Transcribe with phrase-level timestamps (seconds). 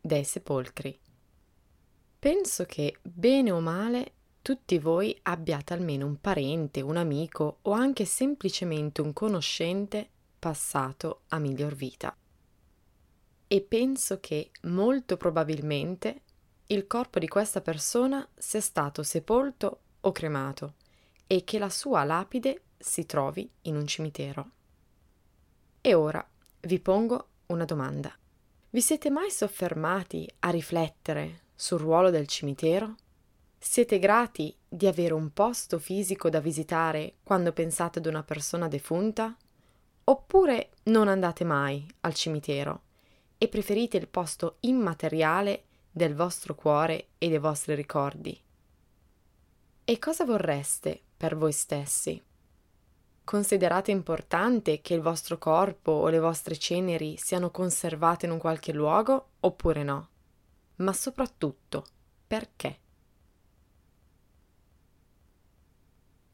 [0.00, 0.98] dei Sepolcri.
[2.18, 8.04] Penso che, bene o male, tutti voi abbiate almeno un parente, un amico o anche
[8.04, 12.16] semplicemente un conoscente passato a miglior vita.
[13.46, 16.22] E penso che, molto probabilmente,
[16.66, 20.74] il corpo di questa persona sia stato sepolto o cremato
[21.26, 24.50] e che la sua lapide si trovi in un cimitero.
[25.80, 26.26] E ora
[26.60, 28.14] vi pongo una domanda.
[28.70, 32.96] Vi siete mai soffermati a riflettere sul ruolo del cimitero?
[33.56, 39.34] Siete grati di avere un posto fisico da visitare quando pensate ad una persona defunta?
[40.04, 42.82] Oppure non andate mai al cimitero
[43.38, 48.38] e preferite il posto immateriale del vostro cuore e dei vostri ricordi?
[49.82, 52.22] E cosa vorreste per voi stessi?
[53.28, 58.72] Considerate importante che il vostro corpo o le vostre ceneri siano conservate in un qualche
[58.72, 60.08] luogo oppure no?
[60.76, 61.84] Ma soprattutto,
[62.26, 62.78] perché?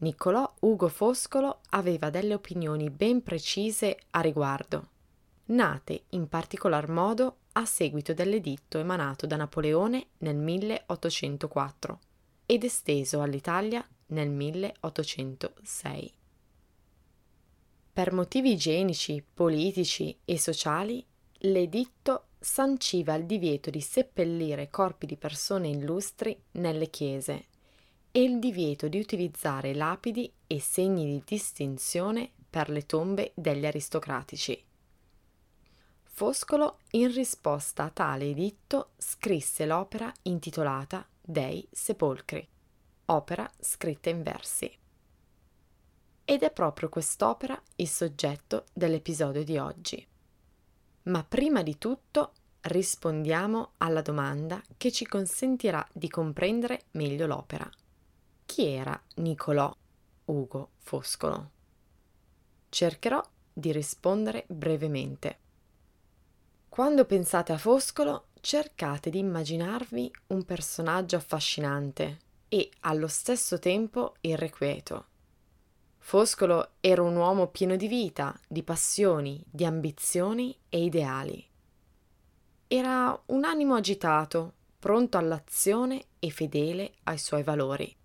[0.00, 4.88] Niccolò Ugo Foscolo aveva delle opinioni ben precise a riguardo,
[5.46, 12.00] nate in particolar modo a seguito dell'editto emanato da Napoleone nel 1804
[12.44, 16.20] ed esteso all'Italia nel 1806.
[17.94, 21.04] Per motivi igienici, politici e sociali,
[21.40, 27.48] l'editto sanciva il divieto di seppellire corpi di persone illustri nelle chiese
[28.10, 34.64] e il divieto di utilizzare lapidi e segni di distinzione per le tombe degli aristocratici.
[36.02, 42.46] Foscolo, in risposta a tale editto, scrisse l'opera intitolata Dei Sepolcri,
[43.06, 44.80] opera scritta in versi.
[46.24, 50.06] Ed è proprio quest'opera il soggetto dell'episodio di oggi.
[51.04, 57.68] Ma prima di tutto rispondiamo alla domanda che ci consentirà di comprendere meglio l'opera.
[58.46, 59.74] Chi era Niccolò
[60.26, 61.50] Ugo Foscolo?
[62.68, 63.20] Cercherò
[63.52, 65.38] di rispondere brevemente.
[66.68, 72.18] Quando pensate a Foscolo, cercate di immaginarvi un personaggio affascinante
[72.48, 75.06] e allo stesso tempo irrequieto
[76.04, 81.48] Foscolo era un uomo pieno di vita, di passioni, di ambizioni e ideali.
[82.66, 87.96] Era un animo agitato, pronto all'azione e fedele ai suoi valori.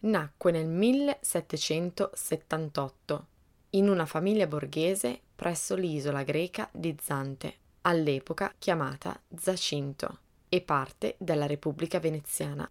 [0.00, 3.26] Nacque nel 1778
[3.70, 11.46] in una famiglia borghese presso l'isola greca di Zante, all'epoca chiamata Zacinto, e parte della
[11.46, 12.70] Repubblica Veneziana.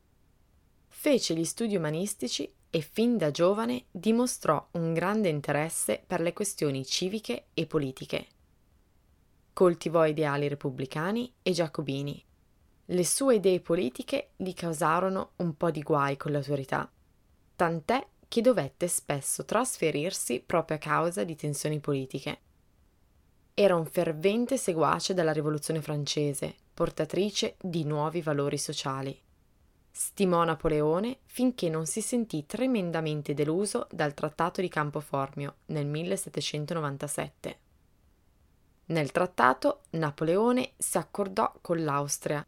[0.88, 6.86] Fece gli studi umanistici e fin da giovane dimostrò un grande interesse per le questioni
[6.86, 8.28] civiche e politiche.
[9.54, 12.24] Coltivò ideali repubblicani e giacobini.
[12.86, 16.90] Le sue idee politiche gli causarono un po' di guai con l'autorità,
[17.56, 22.40] tant'è che dovette spesso trasferirsi proprio a causa di tensioni politiche.
[23.54, 29.22] Era un fervente seguace della Rivoluzione francese, portatrice di nuovi valori sociali.
[29.94, 37.60] Stimò Napoleone finché non si sentì tremendamente deluso dal Trattato di Campoformio nel 1797.
[38.86, 42.46] Nel trattato Napoleone si accordò con l'Austria,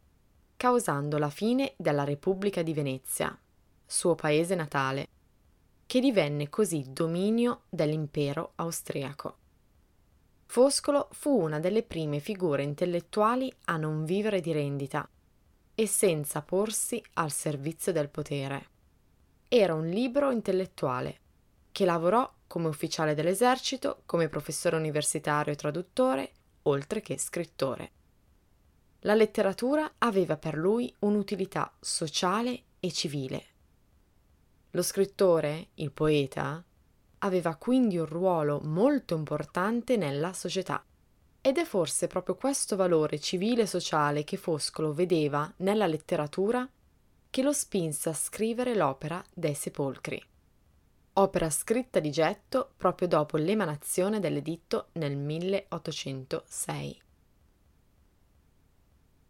[0.58, 3.38] causando la fine della Repubblica di Venezia,
[3.86, 5.08] suo paese natale,
[5.86, 9.38] che divenne così dominio dell'impero austriaco.
[10.46, 15.08] Foscolo fu una delle prime figure intellettuali a non vivere di rendita
[15.76, 18.68] e senza porsi al servizio del potere.
[19.48, 21.20] Era un libero intellettuale
[21.72, 26.32] che lavorò come ufficiale dell'esercito, come professore universitario e traduttore,
[26.64, 27.92] oltre che scrittore.
[29.00, 33.46] La letteratura aveva per lui un'utilità sociale e civile.
[34.72, 36.64] Lo scrittore, il poeta,
[37.20, 40.84] aveva quindi un ruolo molto importante nella società.
[41.46, 46.66] Ed è forse proprio questo valore civile e sociale che Foscolo vedeva nella letteratura
[47.30, 50.24] che lo spinse a scrivere l'opera dei sepolcri.
[51.16, 57.02] Opera scritta di getto proprio dopo l'emanazione dell'editto nel 1806.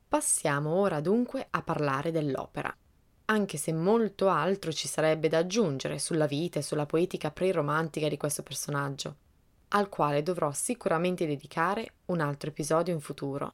[0.08, 2.72] Passiamo ora dunque a parlare dell'opera,
[3.26, 8.18] anche se molto altro ci sarebbe da aggiungere sulla vita e sulla poetica pre-romantica di
[8.18, 9.16] questo personaggio,
[9.76, 13.54] al quale dovrò sicuramente dedicare un altro episodio in futuro.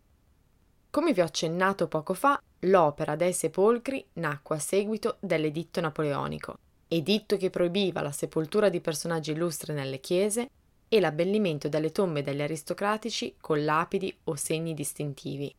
[0.89, 6.57] Come vi ho accennato poco fa, l'opera dei sepolcri nacque a seguito dell'editto napoleonico,
[6.87, 10.49] editto che proibiva la sepoltura di personaggi illustri nelle chiese
[10.89, 15.53] e l'abbellimento delle tombe degli aristocratici con lapidi o segni distintivi.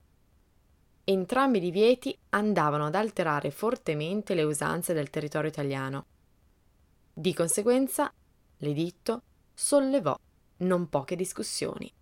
[1.05, 6.05] Entrambi i divieti andavano ad alterare fortemente le usanze del territorio italiano.
[7.13, 8.13] Di conseguenza,
[8.59, 9.23] l'editto
[9.55, 10.19] sollevò
[10.61, 11.93] non poche discussioni.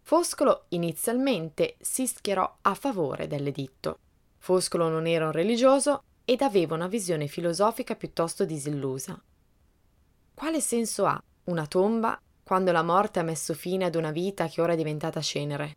[0.00, 3.98] Foscolo inizialmente si schierò a favore dell'editto.
[4.38, 9.20] Foscolo non era un religioso ed aveva una visione filosofica piuttosto disillusa.
[10.32, 14.60] Quale senso ha una tomba quando la morte ha messo fine ad una vita che
[14.60, 15.76] ora è diventata cenere?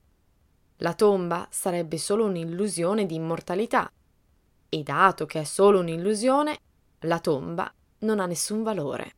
[0.78, 3.92] La tomba sarebbe solo un'illusione di immortalità
[4.70, 6.60] e dato che è solo un'illusione,
[7.02, 9.16] la tomba non ha nessun valore.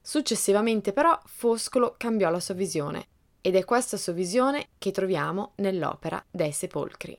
[0.00, 3.06] Successivamente però Foscolo cambiò la sua visione
[3.40, 7.18] ed è questa sua visione che troviamo nell'opera dei sepolcri.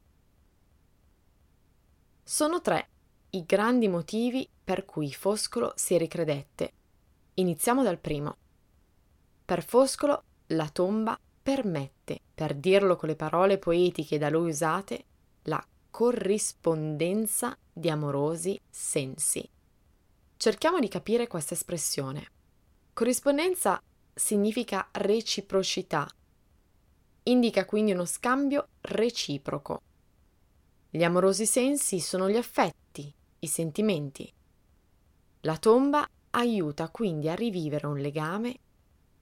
[2.24, 2.88] Sono tre
[3.31, 6.74] i grandi motivi per cui Foscolo si ricredette.
[7.36, 8.36] Iniziamo dal primo.
[9.45, 15.06] Per Foscolo la tomba permette, per dirlo con le parole poetiche da lui usate,
[15.44, 19.48] la corrispondenza di amorosi sensi.
[20.38, 22.30] Cerchiamo di capire questa espressione.
[22.93, 23.81] Corrispondenza
[24.13, 26.07] significa reciprocità.
[27.23, 29.81] Indica quindi uno scambio reciproco.
[30.89, 34.31] Gli amorosi sensi sono gli affetti, i sentimenti.
[35.41, 38.59] La tomba aiuta quindi a rivivere un legame,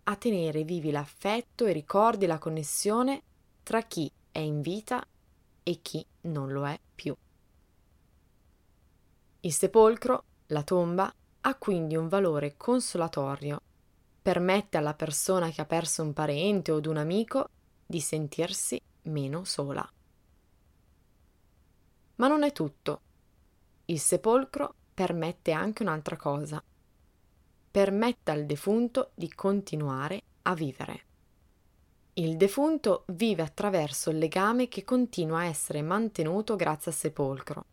[0.03, 3.21] a tenere vivi l'affetto e ricordi la connessione
[3.61, 5.05] tra chi è in vita
[5.61, 7.15] e chi non lo è più.
[9.41, 13.61] Il sepolcro, la tomba, ha quindi un valore consolatorio
[14.21, 17.49] permette alla persona che ha perso un parente o un amico
[17.85, 19.87] di sentirsi meno sola.
[22.15, 23.01] Ma non è tutto.
[23.85, 26.61] Il sepolcro permette anche un'altra cosa.
[27.71, 31.05] Permette al defunto di continuare a vivere.
[32.13, 37.65] Il defunto vive attraverso il legame che continua a essere mantenuto grazie al sepolcro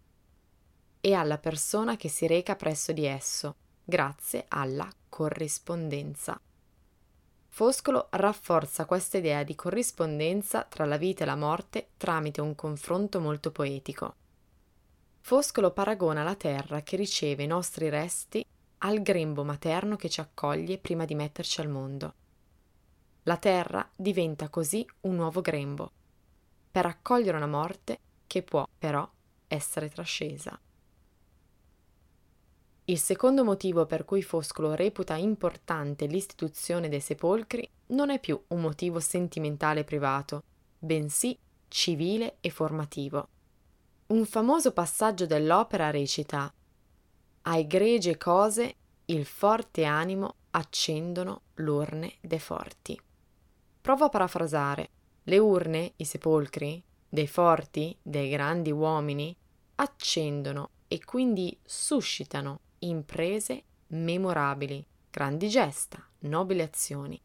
[1.07, 3.55] e alla persona che si reca presso di esso,
[3.85, 6.37] grazie alla corrispondenza.
[7.47, 13.21] Foscolo rafforza questa idea di corrispondenza tra la vita e la morte tramite un confronto
[13.21, 14.17] molto poetico.
[15.21, 18.45] Foscolo paragona la terra che riceve i nostri resti
[18.79, 22.15] al grembo materno che ci accoglie prima di metterci al mondo.
[23.23, 25.89] La terra diventa così un nuovo grembo,
[26.69, 29.09] per accogliere una morte che può però
[29.47, 30.59] essere trascesa.
[32.89, 38.61] Il secondo motivo per cui Foscolo reputa importante l'istituzione dei sepolcri non è più un
[38.61, 40.45] motivo sentimentale privato,
[40.79, 41.37] bensì
[41.67, 43.29] civile e formativo.
[44.07, 46.53] Un famoso passaggio dell'opera recita
[47.43, 53.01] A egregie cose il forte animo accendono l'urne dei forti.
[53.81, 54.91] Provo a parafrasare.
[55.25, 59.37] Le urne, i sepolcri, dei forti, dei grandi uomini,
[59.75, 67.21] accendono e quindi suscitano imprese memorabili, grandi gesta, nobili azioni,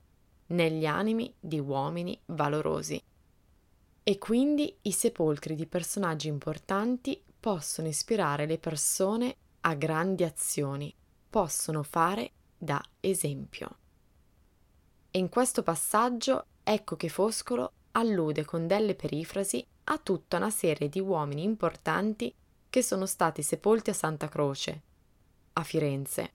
[0.47, 3.01] negli animi di uomini valorosi.
[4.03, 10.93] E quindi i sepolcri di personaggi importanti possono ispirare le persone a grandi azioni,
[11.29, 13.77] possono fare da esempio.
[15.11, 20.87] E in questo passaggio ecco che Foscolo allude con delle perifrasi a tutta una serie
[20.89, 22.33] di uomini importanti
[22.69, 24.83] che sono stati sepolti a Santa Croce,
[25.53, 26.31] a Firenze.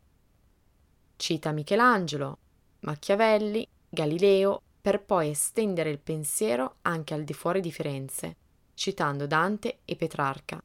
[1.17, 2.39] Cita Michelangelo,
[2.81, 8.37] Machiavelli, Galileo, per poi estendere il pensiero anche al di fuori di Firenze,
[8.75, 10.63] citando Dante e Petrarca,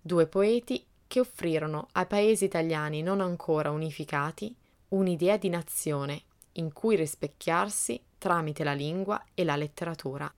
[0.00, 4.54] due poeti che offrirono ai paesi italiani non ancora unificati
[4.88, 10.32] un'idea di nazione in cui rispecchiarsi tramite la lingua e la letteratura.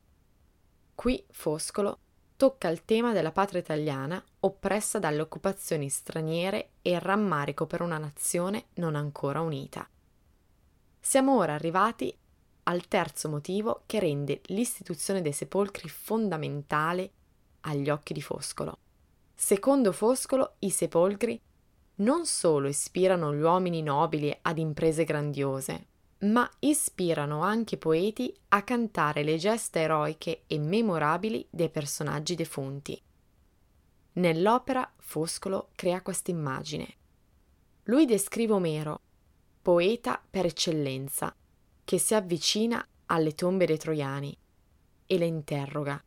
[0.95, 1.99] Qui Foscolo
[2.44, 7.96] tocca il tema della patria italiana oppressa dalle occupazioni straniere e il rammarico per una
[7.96, 9.88] nazione non ancora unita.
[11.00, 12.14] Siamo ora arrivati
[12.64, 17.12] al terzo motivo che rende l'istituzione dei sepolcri fondamentale
[17.60, 18.76] agli occhi di Foscolo.
[19.34, 21.40] Secondo Foscolo, i sepolcri
[21.96, 25.86] non solo ispirano gli uomini nobili ad imprese grandiose,
[26.25, 33.00] ma ispirano anche poeti a cantare le gesta eroiche e memorabili dei personaggi defunti.
[34.14, 36.95] Nell'opera Foscolo crea questa immagine.
[37.85, 39.00] Lui descrive Omero,
[39.61, 41.35] poeta per eccellenza,
[41.85, 44.37] che si avvicina alle tombe dei troiani
[45.07, 46.02] e le interroga.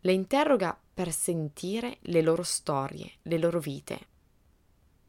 [0.00, 4.16] Le interroga per sentire le loro storie, le loro vite.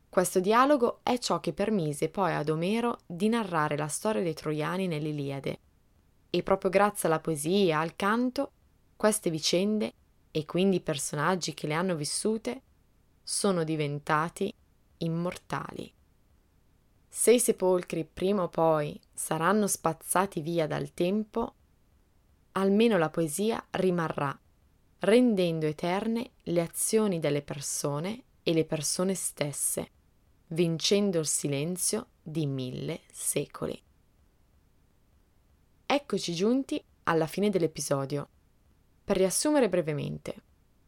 [0.10, 4.88] Questo dialogo è ciò che permise poi ad Omero di narrare la storia dei troiani
[4.88, 5.60] nell'Iliade.
[6.32, 8.52] E proprio grazie alla poesia, al canto,
[8.98, 9.94] queste vicende,
[10.32, 12.62] e quindi i personaggi che le hanno vissute,
[13.22, 14.52] sono diventati
[14.98, 15.94] immortali.
[17.08, 21.54] Se i sepolcri prima o poi saranno spazzati via dal tempo,
[22.54, 24.38] almeno la poesia rimarrà,
[25.02, 29.92] rendendo eterne le azioni delle persone e le persone stesse
[30.52, 33.80] vincendo il silenzio di mille secoli.
[35.86, 38.28] Eccoci giunti alla fine dell'episodio.
[39.04, 40.36] Per riassumere brevemente,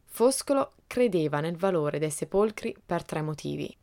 [0.06, 3.76] Foscolo credeva nel valore dei sepolcri per tre motivi.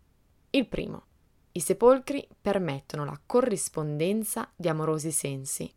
[0.50, 1.04] Il primo,
[1.52, 5.72] i sepolcri permettono la corrispondenza di amorosi sensi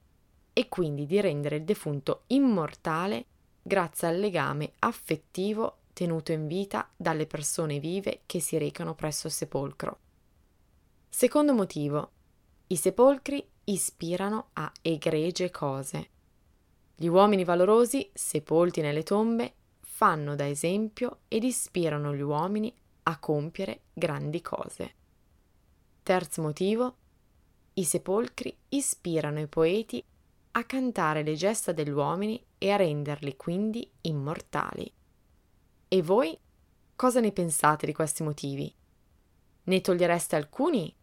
[0.52, 3.26] e quindi di rendere il defunto immortale
[3.62, 9.34] grazie al legame affettivo tenuto in vita dalle persone vive che si recano presso il
[9.34, 10.00] sepolcro.
[11.10, 12.12] Secondo motivo,
[12.68, 16.10] i sepolcri ispirano a egregie cose.
[16.96, 23.82] Gli uomini valorosi, sepolti nelle tombe, fanno da esempio ed ispirano gli uomini a compiere
[23.94, 24.94] grandi cose.
[26.04, 26.96] Terzo motivo,
[27.74, 30.04] i sepolcri ispirano i poeti
[30.54, 34.92] a cantare le gesta degli uomini e a renderli quindi immortali.
[35.94, 36.40] E voi
[36.96, 38.74] cosa ne pensate di questi motivi?
[39.64, 40.96] Ne togliereste alcuni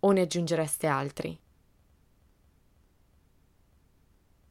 [0.00, 1.38] o ne aggiungereste altri?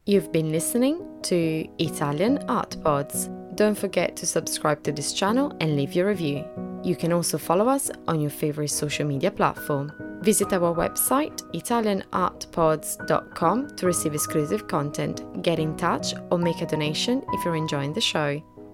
[0.04, 1.36] You've been listening to
[1.78, 3.32] Italian Art Pods.
[3.56, 6.46] Don't forget to subscribe to this channel and leave your review.
[6.84, 9.92] You can also follow us on your favorite social media platform.
[10.22, 17.24] Visit our website italianartpods.com to receive exclusive content, get in touch, or make a donation
[17.34, 18.40] if you're enjoying the show.